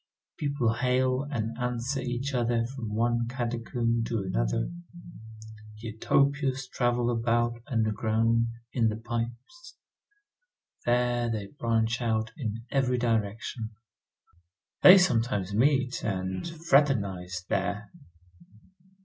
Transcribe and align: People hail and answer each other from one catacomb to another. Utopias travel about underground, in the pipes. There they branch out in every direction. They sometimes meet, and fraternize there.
People 0.39 0.73
hail 0.73 1.21
and 1.29 1.55
answer 1.59 1.99
each 1.99 2.33
other 2.33 2.65
from 2.65 2.95
one 2.95 3.27
catacomb 3.27 4.03
to 4.05 4.23
another. 4.23 4.71
Utopias 5.77 6.67
travel 6.67 7.11
about 7.11 7.61
underground, 7.67 8.47
in 8.73 8.87
the 8.87 8.95
pipes. 8.95 9.77
There 10.87 11.29
they 11.29 11.49
branch 11.59 12.01
out 12.01 12.31
in 12.35 12.65
every 12.71 12.97
direction. 12.97 13.75
They 14.81 14.97
sometimes 14.97 15.53
meet, 15.53 16.03
and 16.03 16.47
fraternize 16.47 17.45
there. 17.47 17.91